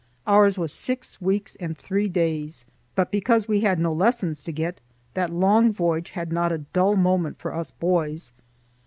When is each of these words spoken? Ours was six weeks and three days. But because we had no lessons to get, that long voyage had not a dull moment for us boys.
Ours 0.25 0.57
was 0.57 0.73
six 0.73 1.21
weeks 1.21 1.55
and 1.57 1.77
three 1.77 2.09
days. 2.09 2.65
But 2.95 3.11
because 3.11 3.47
we 3.47 3.59
had 3.59 3.77
no 3.77 3.93
lessons 3.93 4.41
to 4.41 4.51
get, 4.51 4.79
that 5.13 5.29
long 5.29 5.71
voyage 5.71 6.09
had 6.09 6.33
not 6.33 6.51
a 6.51 6.57
dull 6.73 6.95
moment 6.95 7.37
for 7.37 7.53
us 7.53 7.69
boys. 7.69 8.31